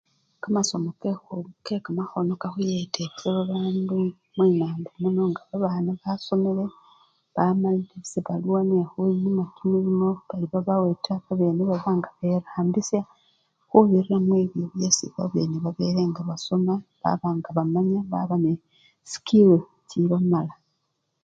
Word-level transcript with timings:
Kamasomu 0.41 0.89
kekhu! 1.01 1.37
kekamakhono 1.65 2.33
kakhuyeta 2.41 2.99
efwe 3.07 3.29
abandu 3.43 3.97
mwinambo 4.35 4.89
lino 5.01 5.23
nga 5.29 5.41
babana 5.49 5.91
basomele 6.03 6.65
bamalile, 7.35 7.97
sebaluwa 8.11 8.61
nekhyencha 8.69 9.45
kimilimo 9.55 10.09
bali 10.29 10.45
babawe 10.53 10.89
taa, 11.05 11.23
babene 11.25 11.61
babanga 11.71 12.09
berambisya 12.19 13.01
khubirira 13.69 14.17
mwibyo 14.25 14.65
byesi 14.75 15.05
babene 15.17 15.57
babele 15.65 16.01
nga 16.09 16.21
basoma 16.29 16.73
baba 17.01 17.27
ngabamanya 17.37 17.99
baba 18.11 18.35
nende 18.41 18.63
chisikilu 19.03 19.57
chibamala. 19.89 20.53